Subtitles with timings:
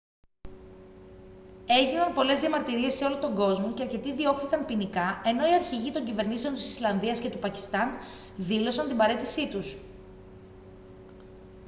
[1.65, 6.05] έγιναν πολλές διαμαρτυρίες σε όλο τον κόσμο και αρκετοί διώχθηκαν ποινικά ενώ οι αρχηγοί των
[6.05, 7.89] κυβερνήσεων της ισλανδίας και του πακιστάν
[8.35, 9.75] δήλωσαν την παραίτησή τους